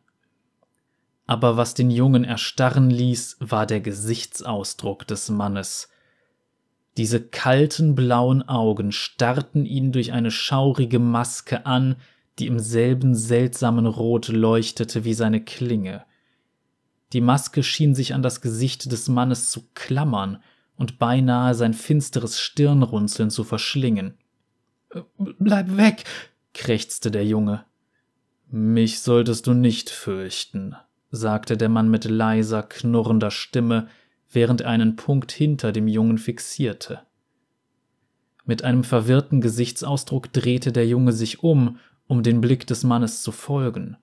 [1.25, 5.89] Aber was den Jungen erstarren ließ, war der Gesichtsausdruck des Mannes.
[6.97, 11.95] Diese kalten blauen Augen starrten ihn durch eine schaurige Maske an,
[12.39, 16.05] die im selben seltsamen Rot leuchtete wie seine Klinge.
[17.13, 20.41] Die Maske schien sich an das Gesicht des Mannes zu klammern
[20.75, 24.17] und beinahe sein finsteres Stirnrunzeln zu verschlingen.
[25.17, 26.03] Bleib weg,
[26.53, 27.65] krächzte der Junge.
[28.49, 30.75] Mich solltest du nicht fürchten,
[31.09, 33.87] sagte der Mann mit leiser, knurrender Stimme,
[34.33, 37.01] während er einen Punkt hinter dem Jungen fixierte.
[38.45, 43.31] Mit einem verwirrten Gesichtsausdruck drehte der Junge sich um, um den Blick des Mannes zu
[43.31, 43.97] folgen.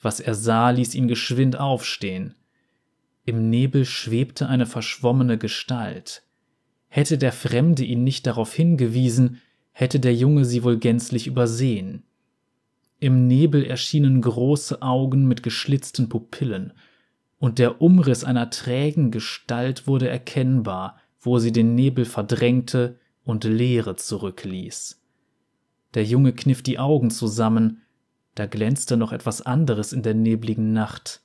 [0.00, 2.34] Was er sah, ließ ihn geschwind aufstehen.
[3.24, 6.22] Im Nebel schwebte eine verschwommene Gestalt.
[6.88, 9.42] Hätte der Fremde ihn nicht darauf hingewiesen,
[9.72, 12.04] hätte der Junge sie wohl gänzlich übersehen.
[13.00, 16.72] Im Nebel erschienen große Augen mit geschlitzten Pupillen,
[17.38, 23.96] und der Umriss einer trägen Gestalt wurde erkennbar, wo sie den Nebel verdrängte und Leere
[23.96, 25.00] zurückließ.
[25.94, 27.82] Der Junge kniff die Augen zusammen,
[28.34, 31.22] da glänzte noch etwas anderes in der nebligen Nacht.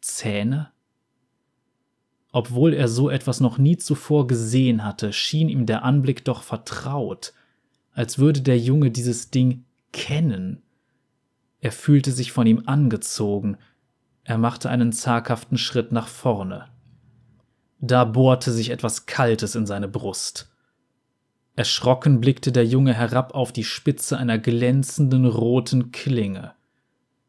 [0.00, 0.70] Zähne?
[2.30, 7.32] Obwohl er so etwas noch nie zuvor gesehen hatte, schien ihm der Anblick doch vertraut,
[7.92, 10.62] als würde der Junge dieses Ding kennen.
[11.60, 13.56] Er fühlte sich von ihm angezogen.
[14.24, 16.68] Er machte einen zaghaften Schritt nach vorne.
[17.80, 20.50] Da bohrte sich etwas Kaltes in seine Brust.
[21.56, 26.54] Erschrocken blickte der Junge herab auf die Spitze einer glänzenden roten Klinge.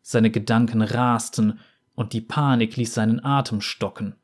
[0.02, 1.60] Seine Gedanken rasten,
[1.96, 4.16] und die Panik ließ seinen Atem stocken.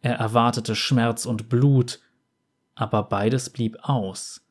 [0.00, 2.00] Er erwartete Schmerz und Blut,
[2.74, 4.46] aber beides blieb aus.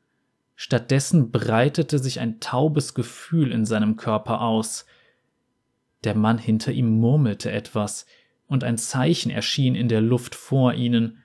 [0.55, 4.85] Stattdessen breitete sich ein taubes Gefühl in seinem Körper aus.
[6.03, 8.05] Der Mann hinter ihm murmelte etwas,
[8.47, 11.23] und ein Zeichen erschien in der Luft vor ihnen,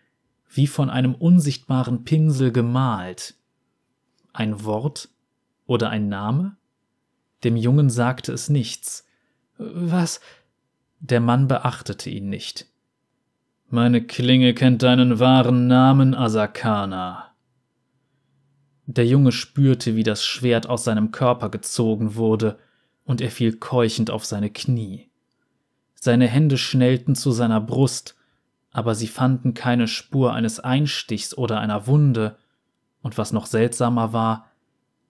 [0.48, 3.34] wie von einem unsichtbaren Pinsel gemalt.
[4.32, 5.08] Ein Wort
[5.66, 6.56] oder ein Name?
[7.44, 9.06] Dem Jungen sagte es nichts.
[9.58, 10.20] Was?
[11.00, 12.66] Der Mann beachtete ihn nicht.
[13.68, 17.28] Meine Klinge kennt deinen wahren Namen, Asakana,
[18.90, 22.58] der Junge spürte, wie das Schwert aus seinem Körper gezogen wurde,
[23.08, 25.08] und er fiel keuchend auf seine Knie.
[25.94, 28.16] Seine Hände schnellten zu seiner Brust,
[28.70, 32.36] aber sie fanden keine Spur eines Einstichs oder einer Wunde,
[33.00, 34.50] und was noch seltsamer war,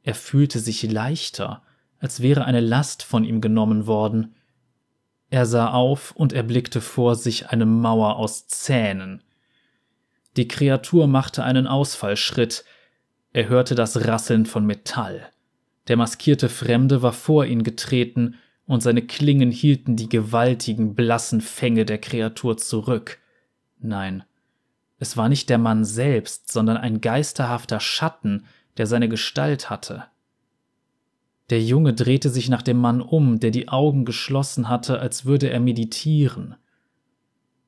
[0.04, 1.62] er fühlte sich leichter,
[1.98, 4.37] als wäre eine Last von ihm genommen worden.
[5.28, 9.24] Er sah auf und erblickte vor sich eine Mauer aus Zähnen.
[10.37, 12.64] Die Kreatur machte einen Ausfallschritt,
[13.32, 15.32] er hörte das Rasseln von Metall.
[15.88, 21.87] Der maskierte Fremde war vor ihn getreten, und seine Klingen hielten die gewaltigen, blassen Fänge
[21.87, 23.18] der Kreatur zurück.
[23.79, 24.24] Nein,
[24.98, 28.44] es war nicht der Mann selbst, sondern ein geisterhafter Schatten,
[28.77, 30.05] der seine Gestalt hatte.
[31.51, 35.48] Der Junge drehte sich nach dem Mann um, der die Augen geschlossen hatte, als würde
[35.48, 36.57] er meditieren.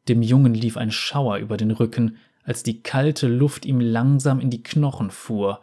[0.08, 4.50] Dem Jungen lief ein Schauer über den Rücken, als die kalte Luft ihm langsam in
[4.50, 5.62] die Knochen fuhr.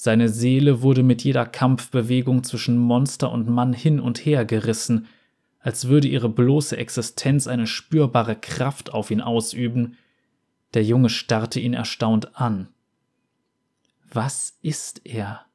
[0.00, 5.08] Seine Seele wurde mit jeder Kampfbewegung zwischen Monster und Mann hin und her gerissen,
[5.58, 9.96] als würde ihre bloße Existenz eine spürbare Kraft auf ihn ausüben.
[10.74, 12.68] Der Junge starrte ihn erstaunt an.
[14.12, 15.46] Was ist er?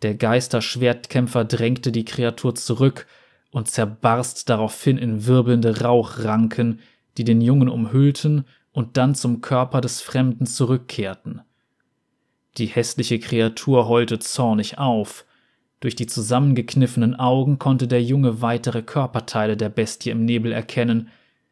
[0.00, 3.06] Der Geisterschwertkämpfer drängte die Kreatur zurück
[3.50, 6.80] und zerbarst daraufhin in wirbelnde Rauchranken,
[7.18, 11.42] die den Jungen umhüllten und dann zum Körper des Fremden zurückkehrten.
[12.58, 15.24] Die hässliche Kreatur heulte zornig auf.
[15.80, 21.10] Durch die zusammengekniffenen Augen konnte der Junge weitere Körperteile der Bestie im Nebel erkennen,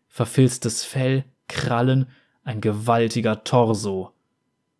[0.08, 2.06] verfilztes Fell, Krallen,
[2.42, 4.12] ein gewaltiger Torso.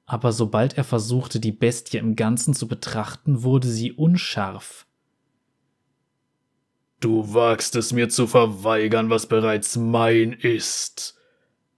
[0.07, 4.87] Aber sobald er versuchte, die Bestie im Ganzen zu betrachten, wurde sie unscharf.
[7.01, 11.14] Du wagst es mir zu verweigern, was bereits mein ist,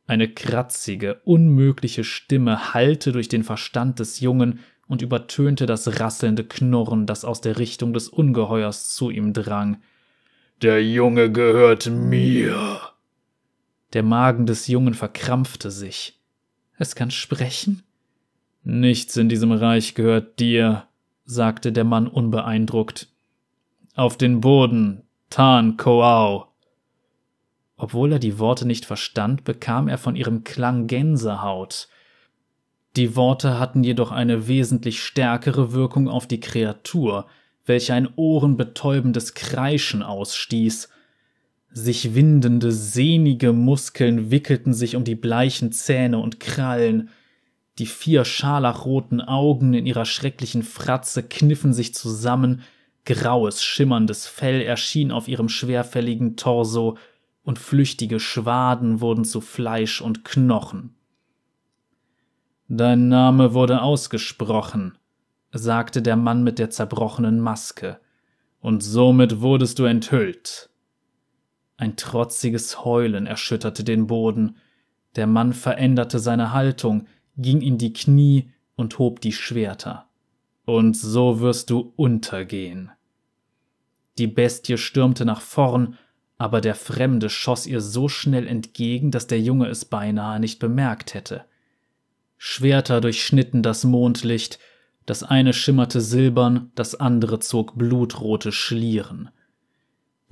[0.06, 7.06] eine kratzige, unmögliche Stimme hallte durch den Verstand des Jungen und übertönte das rasselnde Knurren,
[7.06, 9.78] das aus der Richtung des Ungeheuers zu ihm drang.
[10.62, 12.80] Der Junge gehört mir.
[13.92, 16.20] Der Magen des Jungen verkrampfte sich.
[16.78, 17.82] Es kann sprechen?
[18.62, 20.86] Nichts in diesem Reich gehört dir,
[21.24, 23.08] sagte der Mann unbeeindruckt.
[23.94, 26.48] Auf den Boden, Tan Koau.
[27.76, 31.88] Obwohl er die Worte nicht verstand, bekam er von ihrem Klang Gänsehaut.
[32.96, 37.26] Die Worte hatten jedoch eine wesentlich stärkere Wirkung auf die Kreatur,
[37.66, 40.88] welche ein ohrenbetäubendes Kreischen ausstieß.
[41.70, 47.10] Sich windende, sehnige Muskeln wickelten sich um die bleichen Zähne und Krallen.
[47.78, 52.62] Die vier scharlachroten Augen in ihrer schrecklichen Fratze kniffen sich zusammen,
[53.04, 56.96] graues, schimmerndes Fell erschien auf ihrem schwerfälligen Torso,
[57.46, 60.96] und flüchtige Schwaden wurden zu Fleisch und Knochen.
[62.66, 64.98] Dein Name wurde ausgesprochen,
[65.52, 68.00] sagte der Mann mit der zerbrochenen Maske,
[68.58, 70.70] und somit wurdest du enthüllt.
[71.76, 74.56] Ein trotziges Heulen erschütterte den Boden.
[75.14, 77.06] Der Mann veränderte seine Haltung,
[77.36, 80.08] ging in die Knie und hob die Schwerter.
[80.64, 82.90] Und so wirst du untergehen.
[84.18, 85.96] Die Bestie stürmte nach vorn,
[86.38, 91.14] aber der Fremde schoss ihr so schnell entgegen, dass der Junge es beinahe nicht bemerkt
[91.14, 91.44] hätte.
[92.36, 94.58] Schwerter durchschnitten das Mondlicht,
[95.06, 99.30] das eine schimmerte silbern, das andere zog blutrote Schlieren.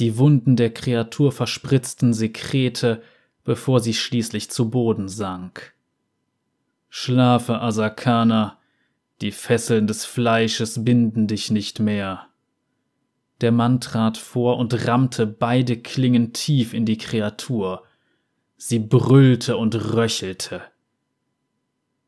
[0.00, 3.02] Die Wunden der Kreatur verspritzten Sekrete,
[3.44, 5.74] bevor sie schließlich zu Boden sank.
[6.90, 8.58] Schlafe, Asakana,
[9.20, 12.26] die Fesseln des Fleisches binden dich nicht mehr.
[13.44, 17.83] Der Mann trat vor und rammte beide Klingen tief in die Kreatur.
[18.57, 20.62] Sie brüllte und röchelte.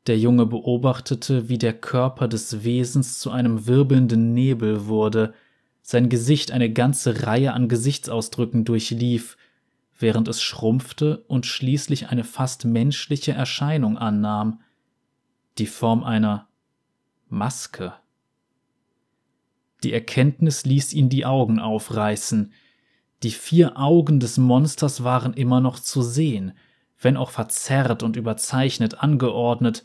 [0.07, 5.35] Der Junge beobachtete, wie der Körper des Wesens zu einem wirbelnden Nebel wurde,
[5.83, 9.37] sein Gesicht eine ganze Reihe an Gesichtsausdrücken durchlief,
[9.99, 14.61] während es schrumpfte und schließlich eine fast menschliche Erscheinung annahm,
[15.59, 16.49] die Form einer
[17.29, 17.93] Maske.
[19.87, 22.53] Die Erkenntnis ließ ihn die Augen aufreißen.
[23.23, 26.55] Die vier Augen des Monsters waren immer noch zu sehen,
[27.01, 29.85] wenn auch verzerrt und überzeichnet angeordnet,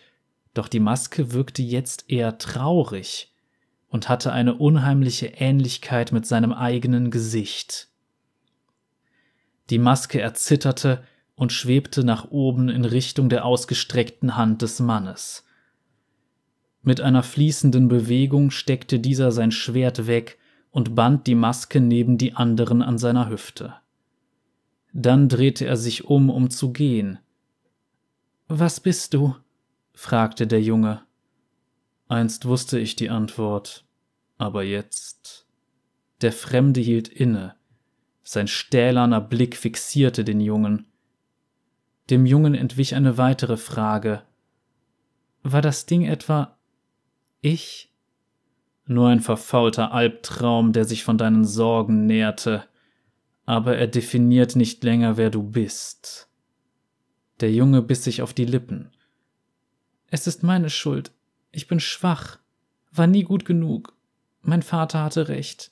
[0.56, 3.32] doch die Maske wirkte jetzt eher traurig
[3.90, 7.90] und hatte eine unheimliche Ähnlichkeit mit seinem eigenen Gesicht.
[9.70, 11.04] Die Maske erzitterte
[11.36, 15.46] und schwebte nach oben in Richtung der ausgestreckten Hand des Mannes.
[16.84, 20.40] Mit einer fließenden Bewegung steckte dieser sein Schwert weg
[20.72, 23.76] und band die Maske neben die anderen an seiner Hüfte.
[24.94, 27.20] Dann drehte er sich um, um zu gehen.
[28.48, 29.36] Was bist du?
[29.94, 31.02] fragte der Junge.
[32.08, 33.86] Einst wusste ich die Antwort,
[34.38, 35.46] aber jetzt.
[36.22, 37.56] Der Fremde hielt inne.
[38.24, 40.88] Sein stählerner Blick fixierte den Jungen.
[42.10, 44.24] Dem Jungen entwich eine weitere Frage.
[45.44, 46.58] War das Ding etwa
[47.42, 47.92] ich?
[48.86, 52.66] Nur ein verfaulter Albtraum, der sich von deinen Sorgen nährte,
[53.46, 56.30] aber er definiert nicht länger, wer du bist.
[57.40, 58.92] Der Junge biss sich auf die Lippen.
[60.08, 61.12] Es ist meine Schuld.
[61.52, 62.40] Ich bin schwach,
[62.92, 63.96] war nie gut genug.
[64.42, 65.72] Mein Vater hatte recht.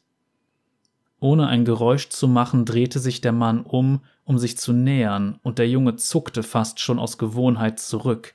[1.19, 5.59] Ohne ein Geräusch zu machen, drehte sich der Mann um, um sich zu nähern, und
[5.59, 8.33] der Junge zuckte fast schon aus Gewohnheit zurück.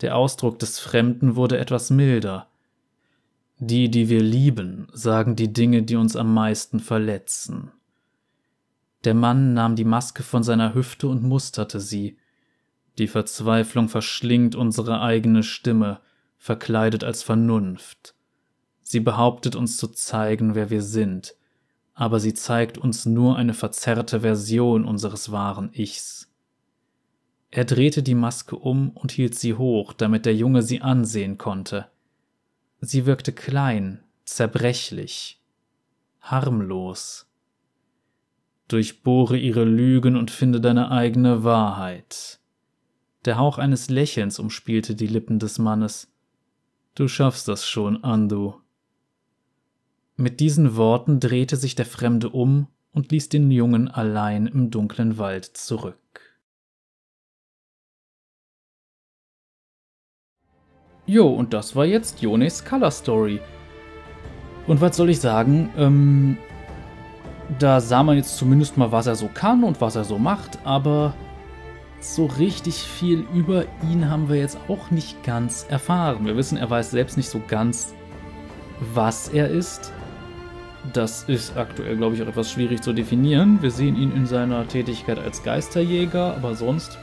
[0.00, 2.48] Der Ausdruck des Fremden wurde etwas milder.
[3.58, 7.72] Die, die wir lieben, sagen die Dinge, die uns am meisten verletzen.
[9.04, 12.18] Der Mann nahm die Maske von seiner Hüfte und musterte sie.
[12.98, 16.00] Die Verzweiflung verschlingt unsere eigene Stimme,
[16.36, 18.14] verkleidet als Vernunft.
[18.82, 21.34] Sie behauptet uns zu zeigen, wer wir sind,
[21.94, 26.27] aber sie zeigt uns nur eine verzerrte Version unseres wahren Ichs.
[27.50, 31.88] Er drehte die Maske um und hielt sie hoch, damit der Junge sie ansehen konnte.
[32.80, 35.40] Sie wirkte klein, zerbrechlich,
[36.20, 37.26] harmlos.
[38.68, 42.38] Durchbohre ihre Lügen und finde deine eigene Wahrheit.
[43.24, 46.12] Der Hauch eines Lächelns umspielte die Lippen des Mannes.
[46.94, 48.54] Du schaffst das schon, Andu.
[50.16, 55.16] Mit diesen Worten drehte sich der Fremde um und ließ den Jungen allein im dunklen
[55.16, 56.27] Wald zurück.
[61.08, 63.40] Jo, und das war jetzt Jones Color Story.
[64.66, 65.70] Und was soll ich sagen?
[65.78, 66.36] Ähm,
[67.58, 70.58] da sah man jetzt zumindest mal, was er so kann und was er so macht,
[70.64, 71.14] aber
[71.98, 76.26] so richtig viel über ihn haben wir jetzt auch nicht ganz erfahren.
[76.26, 77.94] Wir wissen, er weiß selbst nicht so ganz,
[78.92, 79.90] was er ist.
[80.92, 83.62] Das ist aktuell, glaube ich, auch etwas schwierig zu definieren.
[83.62, 86.98] Wir sehen ihn in seiner Tätigkeit als Geisterjäger, aber sonst,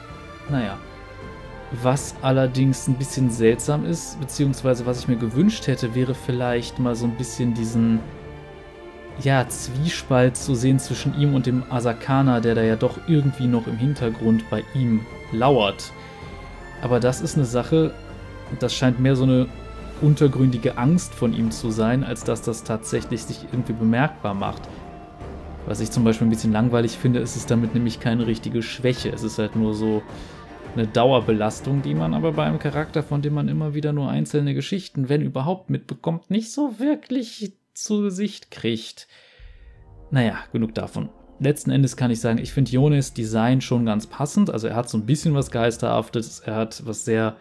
[0.51, 0.77] naja.
[1.81, 6.95] Was allerdings ein bisschen seltsam ist, beziehungsweise was ich mir gewünscht hätte, wäre vielleicht mal
[6.95, 7.99] so ein bisschen diesen
[9.21, 13.67] ja, Zwiespalt zu sehen zwischen ihm und dem Asakana, der da ja doch irgendwie noch
[13.67, 15.91] im Hintergrund bei ihm lauert.
[16.81, 17.93] Aber das ist eine Sache,
[18.59, 19.47] das scheint mehr so eine
[20.01, 24.61] untergründige Angst von ihm zu sein, als dass das tatsächlich sich irgendwie bemerkbar macht.
[25.65, 29.09] Was ich zum Beispiel ein bisschen langweilig finde, ist es damit nämlich keine richtige Schwäche.
[29.09, 30.03] Es ist halt nur so
[30.75, 34.53] eine Dauerbelastung, die man aber bei einem Charakter, von dem man immer wieder nur einzelne
[34.53, 39.07] Geschichten, wenn überhaupt, mitbekommt, nicht so wirklich zu Gesicht kriegt.
[40.11, 41.09] Naja, genug davon.
[41.39, 44.49] Letzten Endes kann ich sagen, ich finde Jones Design schon ganz passend.
[44.49, 47.35] Also er hat so ein bisschen was Geisterhaftes, er hat was sehr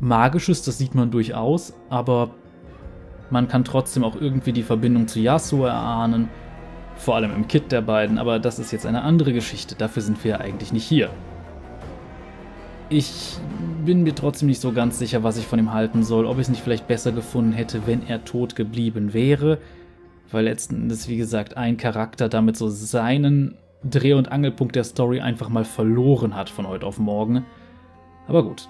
[0.00, 2.30] Magisches, das sieht man durchaus, aber
[3.30, 6.28] man kann trotzdem auch irgendwie die Verbindung zu Yasuo erahnen,
[6.94, 10.22] vor allem im Kit der beiden, aber das ist jetzt eine andere Geschichte, dafür sind
[10.22, 11.10] wir eigentlich nicht hier.
[12.90, 13.36] Ich
[13.84, 16.42] bin mir trotzdem nicht so ganz sicher, was ich von ihm halten soll, ob ich
[16.42, 19.58] es nicht vielleicht besser gefunden hätte, wenn er tot geblieben wäre,
[20.30, 25.20] weil letzten Endes, wie gesagt, ein Charakter damit so seinen Dreh- und Angelpunkt der Story
[25.20, 27.44] einfach mal verloren hat von heute auf morgen.
[28.26, 28.68] Aber gut,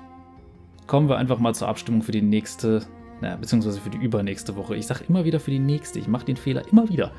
[0.88, 2.82] kommen wir einfach mal zur Abstimmung für die nächste,
[3.20, 4.74] naja, beziehungsweise für die übernächste Woche.
[4.74, 7.12] Ich sage immer wieder für die nächste, ich mache den Fehler immer wieder.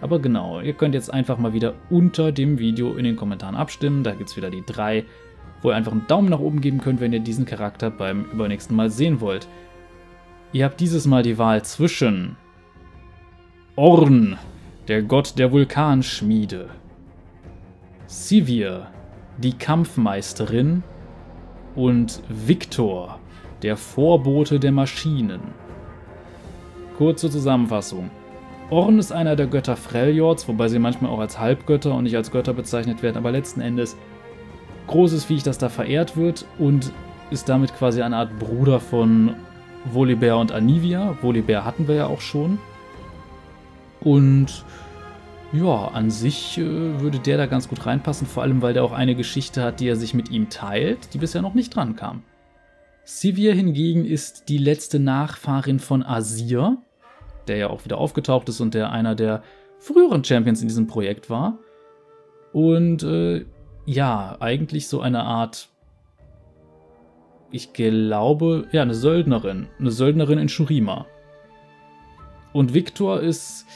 [0.00, 4.02] Aber genau, ihr könnt jetzt einfach mal wieder unter dem Video in den Kommentaren abstimmen.
[4.02, 5.04] Da gibt es wieder die drei,
[5.62, 8.76] wo ihr einfach einen Daumen nach oben geben könnt, wenn ihr diesen Charakter beim übernächsten
[8.76, 9.48] Mal sehen wollt.
[10.52, 12.36] Ihr habt dieses Mal die Wahl zwischen
[13.76, 14.36] Orn,
[14.88, 16.68] der Gott der Vulkanschmiede,
[18.06, 18.88] Sivir,
[19.38, 20.82] die Kampfmeisterin
[21.76, 23.20] und Victor,
[23.62, 25.40] der Vorbote der Maschinen.
[26.98, 28.10] Kurze Zusammenfassung.
[28.70, 32.30] Orn ist einer der Götter Freljords, wobei sie manchmal auch als Halbgötter und nicht als
[32.30, 33.96] Götter bezeichnet werden, aber letzten Endes
[34.90, 36.92] großes Viech, das da verehrt wird und
[37.30, 39.36] ist damit quasi eine Art Bruder von
[39.84, 41.16] Volibear und Anivia.
[41.22, 42.58] Volibear hatten wir ja auch schon.
[44.00, 44.64] Und
[45.52, 48.92] ja, an sich äh, würde der da ganz gut reinpassen, vor allem weil der auch
[48.92, 52.24] eine Geschichte hat, die er sich mit ihm teilt, die bisher noch nicht dran kam.
[53.04, 56.78] Sivir hingegen ist die letzte Nachfahrin von Asir,
[57.46, 59.42] der ja auch wieder aufgetaucht ist und der einer der
[59.78, 61.58] früheren Champions in diesem Projekt war.
[62.52, 63.44] Und äh,
[63.90, 65.68] ja, eigentlich so eine Art,
[67.50, 69.66] ich glaube, ja, eine Söldnerin.
[69.80, 71.06] Eine Söldnerin in Shurima.
[72.52, 73.66] Und Victor ist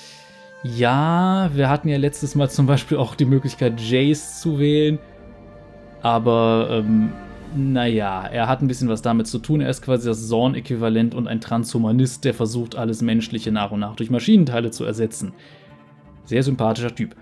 [0.62, 5.00] ja, wir hatten ja letztes Mal zum Beispiel auch die Möglichkeit, Jace zu wählen.
[6.00, 7.12] Aber, ähm,
[7.56, 9.60] naja, er hat ein bisschen was damit zu tun.
[9.60, 13.96] Er ist quasi das Zorn-Äquivalent und ein Transhumanist, der versucht, alles Menschliche nach und nach
[13.96, 15.32] durch Maschinenteile zu ersetzen.
[16.24, 17.16] Sehr sympathischer Typ.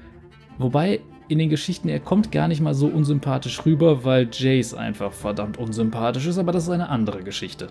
[0.58, 5.12] Wobei, in den Geschichten, er kommt gar nicht mal so unsympathisch rüber, weil Jace einfach
[5.12, 7.68] verdammt unsympathisch ist, aber das ist eine andere Geschichte.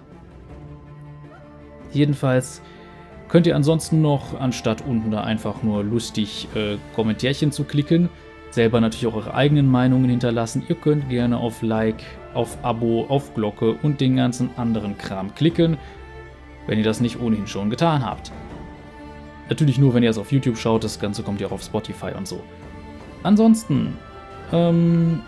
[1.91, 2.61] Jedenfalls
[3.31, 8.09] Könnt ihr ansonsten noch, anstatt unten da einfach nur lustig äh, Kommentärchen zu klicken,
[8.49, 10.63] selber natürlich auch eure eigenen Meinungen hinterlassen.
[10.67, 15.77] Ihr könnt gerne auf Like, auf Abo, auf Glocke und den ganzen anderen Kram klicken,
[16.67, 18.33] wenn ihr das nicht ohnehin schon getan habt.
[19.47, 22.11] Natürlich nur, wenn ihr es auf YouTube schaut, das Ganze kommt ja auch auf Spotify
[22.17, 22.43] und so.
[23.23, 23.97] Ansonsten,
[24.51, 25.21] ähm,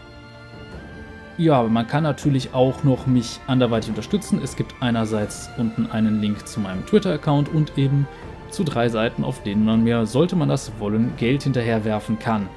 [1.37, 4.39] ja, man kann natürlich auch noch mich anderweitig unterstützen.
[4.43, 8.07] Es gibt einerseits unten einen Link zu meinem Twitter-Account und eben
[8.49, 12.47] zu drei Seiten, auf denen man mir, sollte man das wollen, Geld hinterherwerfen kann.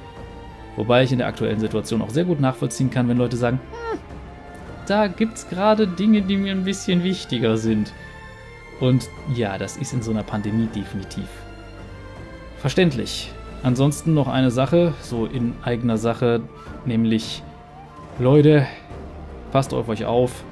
[0.75, 3.59] Wobei ich in der aktuellen Situation auch sehr gut nachvollziehen kann, wenn Leute sagen,
[3.91, 3.99] hm,
[4.85, 7.91] da gibt's gerade Dinge, die mir ein bisschen wichtiger sind.
[8.79, 11.27] Und ja, das ist in so einer Pandemie definitiv
[12.57, 13.31] verständlich.
[13.63, 16.41] Ansonsten noch eine Sache, so in eigener Sache,
[16.85, 17.43] nämlich
[18.19, 18.65] Leute,
[19.51, 20.43] passt auf euch auf,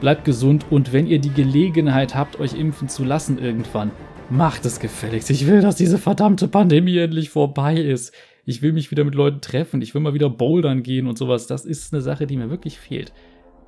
[0.00, 3.90] bleibt gesund und wenn ihr die Gelegenheit habt, euch impfen zu lassen irgendwann,
[4.28, 5.30] macht es gefälligst.
[5.30, 8.12] Ich will, dass diese verdammte Pandemie endlich vorbei ist.
[8.44, 9.80] Ich will mich wieder mit Leuten treffen.
[9.82, 11.46] Ich will mal wieder bouldern gehen und sowas.
[11.46, 13.12] Das ist eine Sache, die mir wirklich fehlt.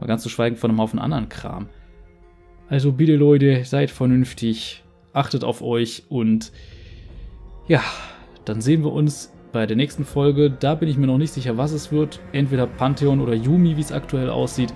[0.01, 1.69] Mal ganz zu schweigen von einem Haufen anderen Kram.
[2.69, 6.53] Also bitte Leute, seid vernünftig, achtet auf euch und
[7.67, 7.83] ja,
[8.49, 10.51] dann sehen wir uns bei der nächsten Folge.
[10.51, 12.21] Da bin ich mir noch nicht sicher, was es wird.
[12.33, 14.73] Entweder Pantheon oder Yumi, wie es aktuell aussieht.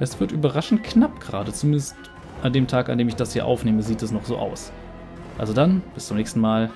[0.00, 1.52] Es wird überraschend knapp gerade.
[1.52, 1.96] Zumindest
[2.42, 4.72] an dem Tag, an dem ich das hier aufnehme, sieht es noch so aus.
[5.38, 6.70] Also dann, bis zum nächsten Mal.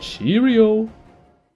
[0.00, 0.88] Cheerio!